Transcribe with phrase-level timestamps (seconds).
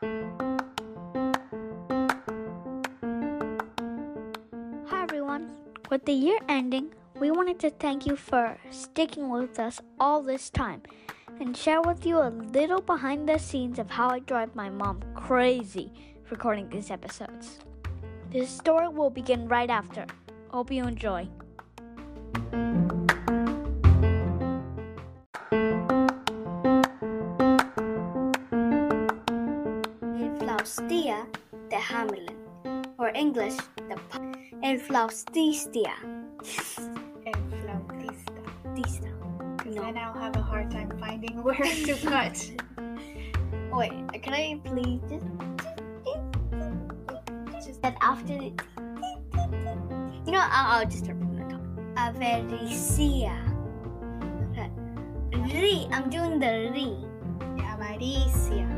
[0.00, 0.12] Hi
[5.02, 5.50] everyone.
[5.90, 10.50] With the year ending, we wanted to thank you for sticking with us all this
[10.50, 10.82] time
[11.40, 15.02] and share with you a little behind the scenes of how I drive my mom
[15.16, 15.92] crazy
[16.30, 17.58] recording these episodes.
[18.30, 20.06] This story will begin right after.
[20.50, 21.28] Hope you enjoy.
[31.88, 32.36] Hamelin,
[32.98, 33.56] or English,
[33.88, 33.96] the
[34.62, 35.94] Inflaustia.
[37.24, 38.42] and flautista.
[38.76, 39.10] Dista.
[39.56, 42.36] Because I now have a hard time finding where to cut.
[43.72, 45.24] Wait, can I please just
[47.64, 48.52] just that after the
[50.26, 51.62] you know I'll, I'll just start from the top.
[51.96, 53.32] Avaricia.
[55.48, 55.88] Re.
[55.90, 56.96] I'm doing the re.
[57.64, 58.68] Avaricia.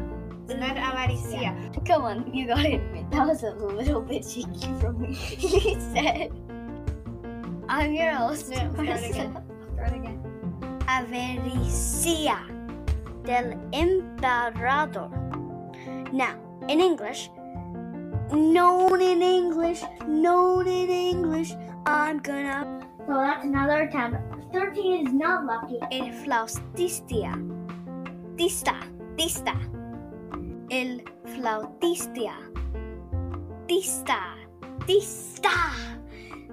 [0.44, 1.50] It's not avaricia.
[1.86, 5.14] Come on, you gotta admit that was a little bit cheeky from me.
[5.14, 6.30] he said,
[7.68, 9.34] "I'm your host." Again.
[10.86, 12.38] Avaricia
[13.24, 15.10] del Emperador.
[16.12, 16.34] Now,
[16.68, 17.30] in English,
[18.32, 21.52] known in English, known in English,
[21.86, 22.80] I'm gonna.
[23.06, 24.18] So that's another attempt.
[24.52, 25.78] 13 is not lucky.
[25.92, 27.34] Inflaustistia.
[28.36, 28.74] Tista.
[29.16, 29.54] Tista.
[30.70, 32.34] El flautistia.
[33.70, 34.18] Tista.
[34.84, 35.70] Tista.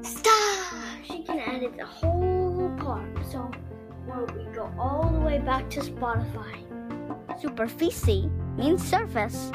[0.03, 0.37] Sta.
[1.03, 3.09] She can edit the whole part.
[3.31, 3.49] So
[4.05, 6.61] where we go all the way back to Spotify.
[7.41, 9.49] Superficie means surface.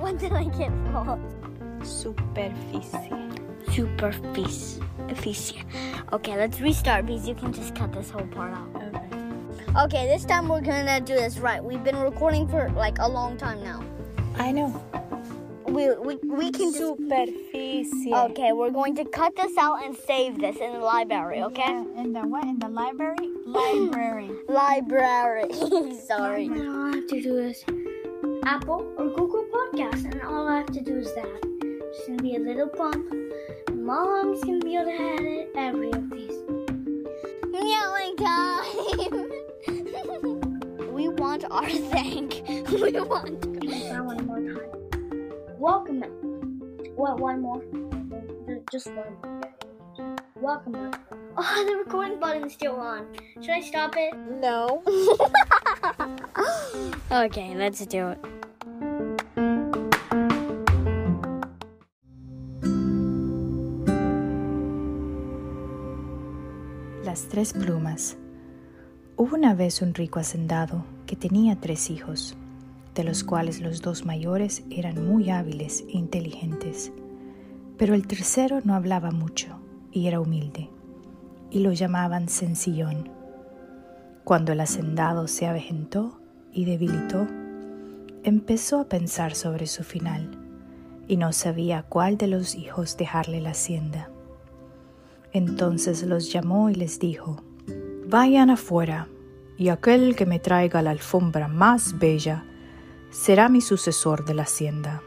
[0.00, 1.22] What did I get wrong?
[1.84, 2.90] Superficie.
[3.70, 4.82] Superficie.
[5.08, 5.62] Superficie.
[6.12, 8.68] Okay, let's restart because you can just cut this whole part out.
[8.74, 9.84] Okay.
[9.84, 11.62] Okay, this time we're gonna do this right.
[11.62, 13.84] We've been recording for like a long time now.
[14.34, 14.82] I know.
[15.72, 18.12] We we, we can just Superficie.
[18.12, 21.72] Okay, we're going to cut this out and save this in the library, okay?
[21.96, 22.44] In the what?
[22.44, 23.30] In the library?
[23.46, 24.30] Library.
[24.48, 25.50] Library.
[26.06, 26.48] Sorry.
[26.48, 26.68] Library.
[26.68, 27.64] All I have to do is
[28.44, 31.40] Apple or Google Podcast, and all I have to do is that.
[31.62, 33.10] It's gonna be a little bump.
[33.72, 36.36] Mom's gonna be able to edit every of these.
[37.54, 39.32] Yelling time.
[40.92, 42.42] we want our thank.
[42.70, 44.01] We want.
[47.02, 47.18] What?
[47.18, 47.60] One more.
[48.70, 50.14] Just one more.
[50.36, 50.70] Welcome.
[50.70, 51.02] back.
[51.36, 53.08] Oh, the recording button's still on.
[53.40, 54.14] Should I stop it?
[54.40, 54.84] No.
[57.10, 58.18] Okay, let's do it.
[67.04, 68.16] Las tres plumas.
[69.16, 72.36] Hubo una vez un rico hacendado que tenía tres hijos,
[72.94, 76.92] de los cuales los dos mayores eran muy hábiles e inteligentes,
[77.78, 79.58] pero el tercero no hablaba mucho
[79.90, 80.68] y era humilde,
[81.50, 83.10] y lo llamaban sencillón.
[84.24, 86.20] Cuando el hacendado se avejentó
[86.52, 87.26] y debilitó,
[88.24, 90.38] empezó a pensar sobre su final,
[91.08, 94.10] y no sabía cuál de los hijos dejarle la hacienda.
[95.32, 97.42] Entonces los llamó y les dijo,
[98.06, 99.08] Vayan afuera,
[99.56, 102.44] y aquel que me traiga la alfombra más bella
[103.12, 105.02] será mi sucesor de la hacienda.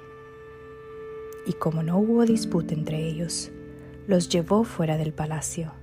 [1.45, 3.51] Y como no hubo disputa entre ellos,
[4.07, 5.73] los llevó fuera del palacio,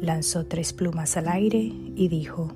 [0.00, 2.52] lanzó tres plumas al aire y dijo,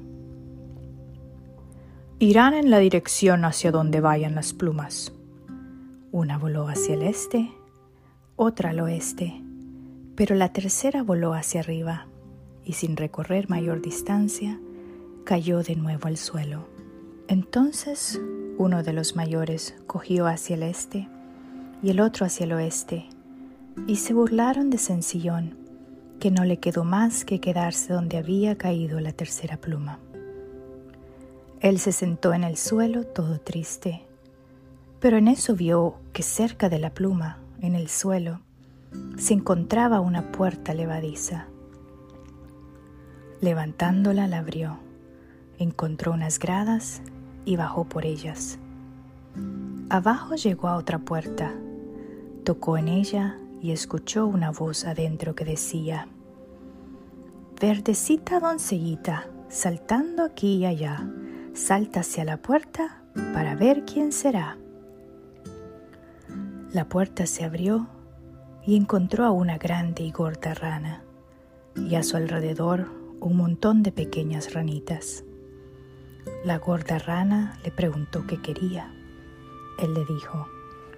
[2.18, 5.12] Irán en la dirección hacia donde vayan las plumas.
[6.10, 7.52] Una voló hacia el este,
[8.34, 9.40] otra al oeste,
[10.16, 12.08] pero la tercera voló hacia arriba
[12.64, 14.58] y sin recorrer mayor distancia
[15.24, 16.77] cayó de nuevo al suelo.
[17.28, 18.18] Entonces
[18.56, 21.10] uno de los mayores cogió hacia el este
[21.82, 23.06] y el otro hacia el oeste,
[23.86, 25.58] y se burlaron de Sencillón,
[26.20, 29.98] que no le quedó más que quedarse donde había caído la tercera pluma.
[31.60, 34.06] Él se sentó en el suelo todo triste,
[34.98, 38.40] pero en eso vio que cerca de la pluma, en el suelo,
[39.18, 41.46] se encontraba una puerta levadiza.
[43.42, 44.78] Levantándola la abrió,
[45.58, 47.02] encontró unas gradas
[47.48, 48.58] y bajó por ellas.
[49.88, 51.54] Abajo llegó a otra puerta,
[52.44, 56.08] tocó en ella y escuchó una voz adentro que decía,
[57.58, 61.08] Verdecita doncellita, saltando aquí y allá,
[61.54, 63.02] salta hacia la puerta
[63.32, 64.58] para ver quién será.
[66.70, 67.88] La puerta se abrió
[68.66, 71.02] y encontró a una grande y gorda rana,
[71.74, 72.88] y a su alrededor
[73.20, 75.24] un montón de pequeñas ranitas.
[76.44, 78.92] La gorda rana le preguntó qué quería,
[79.78, 80.48] Él le dijo,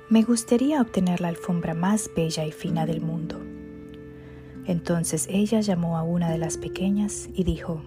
[0.08, 3.40] me gustaría obtener la alfombra más bella y fina del mundo.
[4.66, 7.82] Entonces ella llamó a una de las pequeñas y dijo,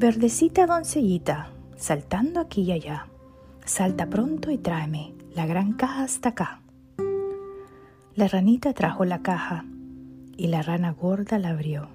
[0.00, 3.08] Verdecita doncellita, saltando aquí y allá,
[3.64, 6.62] salta pronto y tráeme la gran caja hasta acá.
[8.14, 9.64] La ranita trajo la caja
[10.36, 11.88] y la rana gorda la abrió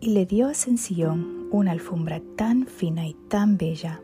[0.00, 4.00] y le dio a Sencillón una alfombra tan fina y tan bella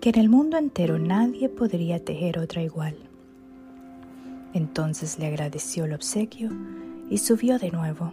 [0.00, 2.96] que en el mundo entero nadie podría tejer otra igual.
[4.54, 6.50] Entonces le agradeció el obsequio
[7.10, 8.12] y subió de nuevo.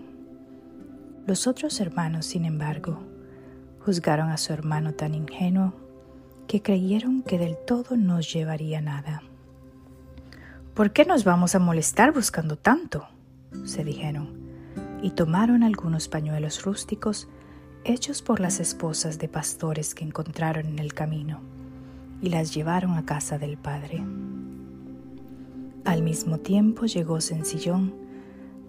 [1.28, 3.00] Los otros hermanos, sin embargo,
[3.80, 5.74] juzgaron a su hermano tan ingenuo
[6.48, 9.24] que creyeron que del todo no llevaría nada.
[10.74, 13.08] ¿Por qué nos vamos a molestar buscando tanto?
[13.64, 14.30] se dijeron,
[15.02, 17.30] y tomaron algunos pañuelos rústicos
[17.86, 21.40] hechos por las esposas de pastores que encontraron en el camino
[22.22, 24.04] y las llevaron a casa del padre.
[25.86, 27.94] Al mismo tiempo llegó Sencillón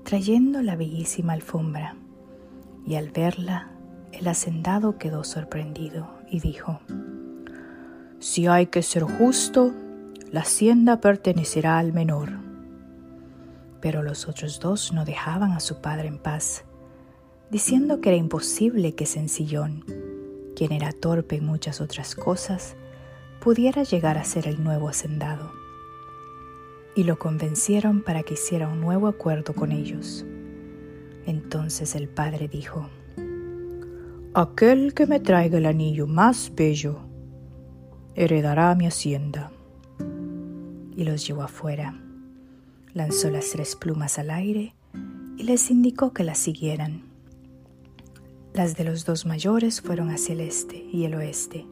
[0.05, 1.97] trayendo la bellísima alfombra,
[2.87, 3.71] y al verla,
[4.13, 6.79] el hacendado quedó sorprendido y dijo,
[8.21, 9.75] Si hay que ser justo,
[10.31, 12.39] la hacienda pertenecerá al menor.
[13.81, 16.65] Pero los otros dos no dejaban a su padre en paz,
[17.51, 19.85] diciendo que era imposible que Sencillón,
[20.55, 22.77] quien era torpe en muchas otras cosas,
[23.41, 25.53] pudiera llegar a ser el nuevo hacendado.
[26.95, 30.25] Y lo convencieron para que hiciera un nuevo acuerdo con ellos.
[31.27, 32.89] Entonces el padre dijo,
[34.35, 37.01] Aquel que me traiga el anillo más bello
[38.15, 39.53] heredará mi hacienda.
[40.97, 42.01] Y los llevó afuera,
[42.95, 44.75] lanzó las tres plumas al aire
[45.37, 47.06] y les indicó que las siguieran.
[48.57, 51.67] Las de los dos mayores fueron hacia el este y el oeste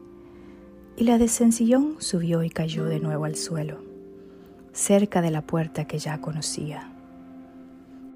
[0.95, 3.79] y la de Sencillón subió y cayó de nuevo al suelo,
[4.71, 6.91] cerca de la puerta que ya conocía.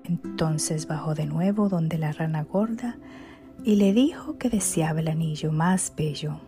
[0.04, 3.00] Entonces bajó de nuevo donde la rana gorda
[3.64, 6.40] y le dijo que deseaba el anillo más bello.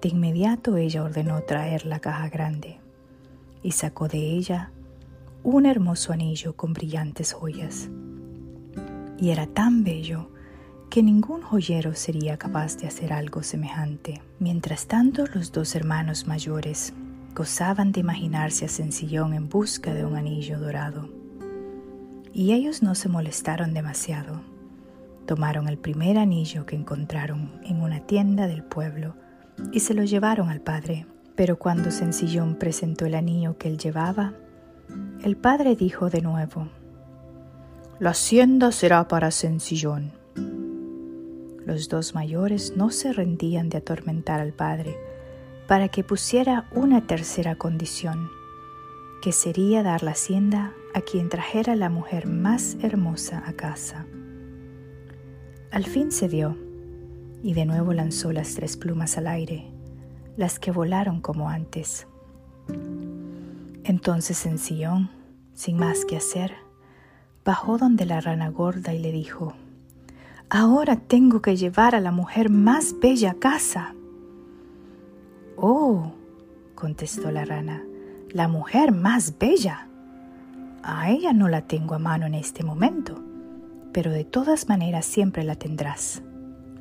[0.00, 2.80] De inmediato ella ordenó traer la caja grande
[3.62, 4.72] y sacó de ella
[5.44, 7.88] un hermoso anillo con brillantes joyas.
[9.16, 10.32] Y era tan bello
[10.92, 14.20] que ningún joyero sería capaz de hacer algo semejante.
[14.38, 16.92] Mientras tanto, los dos hermanos mayores
[17.34, 21.08] gozaban de imaginarse a Sencillón en busca de un anillo dorado.
[22.34, 24.42] Y ellos no se molestaron demasiado.
[25.24, 29.14] Tomaron el primer anillo que encontraron en una tienda del pueblo
[29.72, 31.06] y se lo llevaron al padre.
[31.34, 34.34] Pero cuando Sencillón presentó el anillo que él llevaba,
[35.24, 36.68] el padre dijo de nuevo,
[37.98, 40.20] La hacienda será para Sencillón
[41.66, 44.96] los dos mayores no se rendían de atormentar al padre
[45.68, 48.28] para que pusiera una tercera condición,
[49.22, 54.06] que sería dar la hacienda a quien trajera la mujer más hermosa a casa.
[55.70, 56.56] Al fin cedió
[57.42, 59.70] y de nuevo lanzó las tres plumas al aire,
[60.36, 62.06] las que volaron como antes.
[63.84, 65.10] Entonces en Sion,
[65.54, 66.52] sin más que hacer,
[67.44, 69.54] bajó donde la rana gorda y le dijo,
[70.54, 73.94] Ahora tengo que llevar a la mujer más bella a casa.
[75.56, 76.12] Oh,
[76.74, 77.82] contestó la rana,
[78.32, 79.88] la mujer más bella.
[80.82, 83.18] A ella no la tengo a mano en este momento,
[83.94, 86.22] pero de todas maneras siempre la tendrás.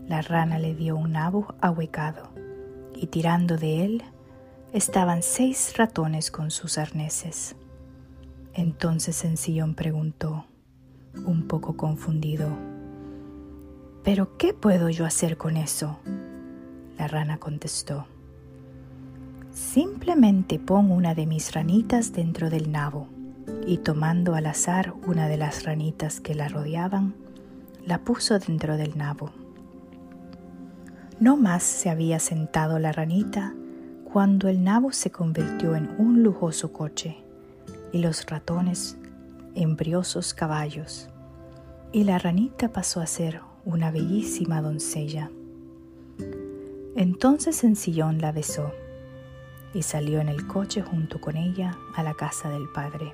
[0.05, 2.27] La rana le dio un nabo ahuecado,
[2.93, 4.03] y tirando de él
[4.73, 7.55] estaban seis ratones con sus arneses.
[8.53, 10.43] Entonces Sencillón preguntó,
[11.25, 12.49] un poco confundido,
[14.03, 15.99] ¿Pero qué puedo yo hacer con eso?
[16.97, 18.07] La rana contestó.
[19.53, 23.07] Simplemente pon una de mis ranitas dentro del nabo
[23.67, 27.13] y tomando al azar una de las ranitas que la rodeaban,
[27.85, 29.31] la puso dentro del nabo.
[31.19, 33.53] No más se había sentado la ranita
[34.11, 37.17] cuando el nabo se convirtió en un lujoso coche
[37.91, 38.97] y los ratones
[39.53, 41.07] en briosos caballos,
[41.91, 45.31] y la ranita pasó a ser una bellísima doncella.
[46.95, 48.71] Entonces Sencillón la besó
[49.73, 53.13] y salió en el coche junto con ella a la casa del padre.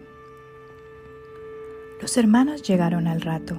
[2.01, 3.57] Los hermanos llegaron al rato,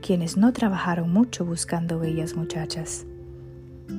[0.00, 3.06] quienes no trabajaron mucho buscando bellas muchachas.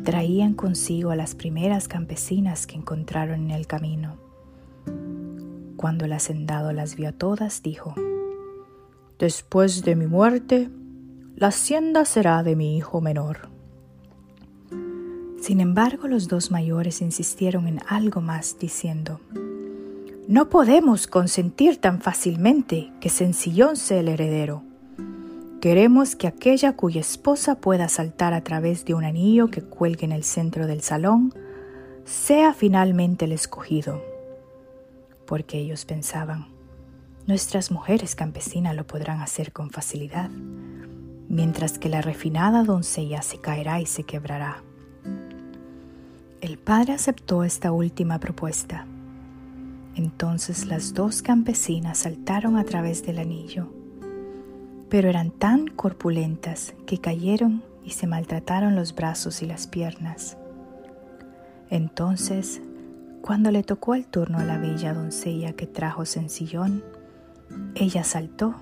[0.03, 4.17] Traían consigo a las primeras campesinas que encontraron en el camino.
[5.75, 7.93] Cuando el hacendado las vio a todas, dijo,
[9.19, 10.69] Después de mi muerte,
[11.37, 13.49] la hacienda será de mi hijo menor.
[15.39, 19.21] Sin embargo, los dos mayores insistieron en algo más, diciendo,
[20.27, 24.63] No podemos consentir tan fácilmente que Sencillón sea el heredero.
[25.61, 30.13] Queremos que aquella cuya esposa pueda saltar a través de un anillo que cuelgue en
[30.13, 31.35] el centro del salón
[32.03, 34.01] sea finalmente el escogido.
[35.27, 36.47] Porque ellos pensaban,
[37.27, 40.29] nuestras mujeres campesinas lo podrán hacer con facilidad,
[41.27, 44.63] mientras que la refinada doncella se caerá y se quebrará.
[46.39, 48.87] El padre aceptó esta última propuesta.
[49.95, 53.67] Entonces las dos campesinas saltaron a través del anillo,
[54.89, 60.37] pero eran tan corpulentas que cayeron y se maltrataron los brazos y las piernas.
[61.69, 62.61] Entonces,
[63.21, 66.83] cuando le tocó el turno a la bella doncella que trajo sencillón,
[67.75, 68.55] ella saltó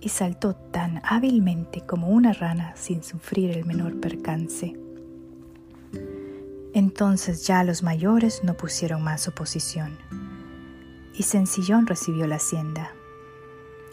[0.00, 4.76] y saltó tan hábilmente como una rana sin sufrir el menor percance.
[6.74, 9.98] Entonces ya los mayores no pusieron más oposición,
[11.14, 12.92] y Sencillón recibió la hacienda,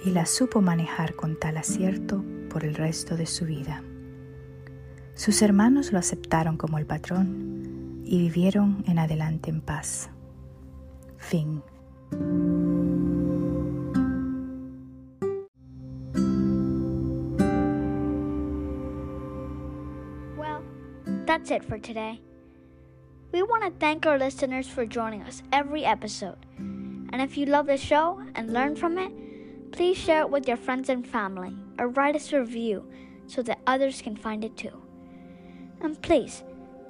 [0.04, 3.84] y la supo manejar con tal acierto por el resto de su vida.
[5.14, 10.10] Sus hermanos lo aceptaron como el patrón y vivieron en adelante en paz.
[11.18, 11.62] Fin.
[21.50, 22.22] That's it for today.
[23.32, 26.46] We want to thank our listeners for joining us every episode.
[26.58, 30.58] And if you love the show and learn from it, please share it with your
[30.58, 32.88] friends and family or write us a review
[33.28, 34.82] so that others can find it too.
[35.82, 36.44] And please,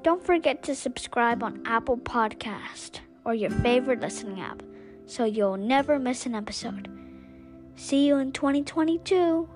[0.04, 4.64] don't forget to subscribe on Apple Podcast or your favorite listening app
[5.06, 6.90] so you'll never miss an episode.
[7.76, 9.48] See you in 2022.